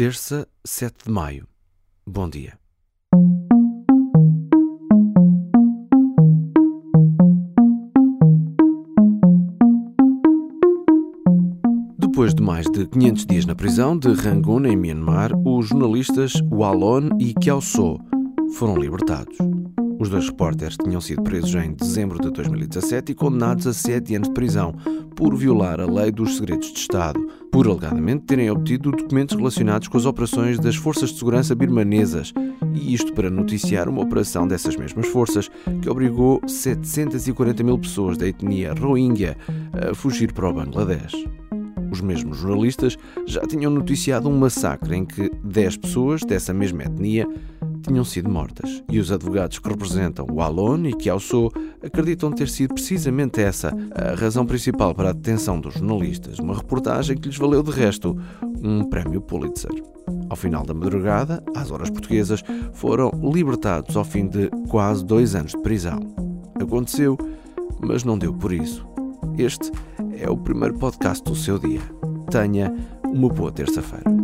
Terça, 0.00 0.48
7 0.64 1.04
de 1.04 1.10
maio. 1.10 1.46
Bom 2.06 2.26
dia. 2.30 2.58
Depois 11.98 12.34
de 12.34 12.42
mais 12.42 12.64
de 12.70 12.86
500 12.86 13.26
dias 13.26 13.44
na 13.44 13.54
prisão 13.54 13.98
de 13.98 14.14
Rangoon, 14.14 14.64
em 14.64 14.74
Myanmar, 14.74 15.32
os 15.46 15.68
jornalistas 15.68 16.32
Wallon 16.50 17.10
e 17.20 17.34
Kiao 17.34 17.60
So 17.60 17.98
foram 18.54 18.78
libertados. 18.78 19.36
Os 20.00 20.08
dois 20.08 20.26
repórteres 20.30 20.78
tinham 20.82 20.98
sido 20.98 21.22
presos 21.22 21.54
em 21.54 21.74
dezembro 21.74 22.18
de 22.18 22.30
2017 22.30 23.12
e 23.12 23.14
condenados 23.14 23.66
a 23.66 23.74
sete 23.74 24.14
anos 24.14 24.28
de 24.28 24.34
prisão 24.34 24.72
por 25.14 25.36
violar 25.36 25.78
a 25.78 25.84
lei 25.84 26.10
dos 26.10 26.38
segredos 26.38 26.72
de 26.72 26.78
Estado, 26.78 27.20
por 27.52 27.66
alegadamente 27.66 28.24
terem 28.24 28.50
obtido 28.50 28.92
documentos 28.92 29.36
relacionados 29.36 29.88
com 29.88 29.98
as 29.98 30.06
operações 30.06 30.58
das 30.58 30.74
forças 30.74 31.10
de 31.10 31.18
segurança 31.18 31.54
birmanesas, 31.54 32.32
e 32.72 32.94
isto 32.94 33.12
para 33.12 33.28
noticiar 33.28 33.90
uma 33.90 34.00
operação 34.00 34.48
dessas 34.48 34.74
mesmas 34.74 35.06
forças 35.06 35.50
que 35.82 35.90
obrigou 35.90 36.40
740 36.48 37.62
mil 37.62 37.78
pessoas 37.78 38.16
da 38.16 38.26
etnia 38.26 38.72
Rohingya 38.72 39.36
a 39.90 39.94
fugir 39.94 40.32
para 40.32 40.48
o 40.48 40.54
Bangladesh. 40.54 41.12
Os 41.92 42.00
mesmos 42.00 42.38
jornalistas 42.38 42.96
já 43.26 43.42
tinham 43.42 43.70
noticiado 43.70 44.30
um 44.30 44.38
massacre 44.38 44.96
em 44.96 45.04
que 45.04 45.30
10 45.44 45.76
pessoas 45.76 46.22
dessa 46.22 46.54
mesma 46.54 46.84
etnia 46.84 47.28
tinham 47.82 48.04
sido 48.04 48.30
mortas. 48.30 48.82
E 48.90 48.98
os 48.98 49.10
advogados 49.10 49.58
que 49.58 49.68
representam 49.68 50.26
o 50.30 50.40
Alon 50.40 50.84
e 50.86 50.94
Kiao 50.94 51.20
So 51.20 51.50
acreditam 51.82 52.30
ter 52.32 52.48
sido 52.48 52.74
precisamente 52.74 53.40
essa 53.40 53.72
a 53.94 54.14
razão 54.14 54.46
principal 54.46 54.94
para 54.94 55.10
a 55.10 55.12
detenção 55.12 55.60
dos 55.60 55.74
jornalistas. 55.74 56.38
Uma 56.38 56.54
reportagem 56.54 57.16
que 57.16 57.28
lhes 57.28 57.38
valeu, 57.38 57.62
de 57.62 57.70
resto, 57.70 58.16
um 58.62 58.84
prémio 58.84 59.20
Pulitzer. 59.20 59.72
Ao 60.28 60.36
final 60.36 60.64
da 60.64 60.74
madrugada, 60.74 61.42
às 61.54 61.70
horas 61.70 61.90
portuguesas, 61.90 62.42
foram 62.72 63.10
libertados 63.32 63.96
ao 63.96 64.04
fim 64.04 64.28
de 64.28 64.48
quase 64.68 65.04
dois 65.04 65.34
anos 65.34 65.52
de 65.52 65.62
prisão. 65.62 65.98
Aconteceu, 66.60 67.16
mas 67.80 68.04
não 68.04 68.18
deu 68.18 68.32
por 68.32 68.52
isso. 68.52 68.86
Este 69.38 69.70
é 70.12 70.28
o 70.28 70.36
primeiro 70.36 70.74
podcast 70.74 71.24
do 71.24 71.34
seu 71.34 71.58
dia. 71.58 71.80
Tenha 72.30 72.72
uma 73.04 73.28
boa 73.28 73.50
terça-feira. 73.50 74.19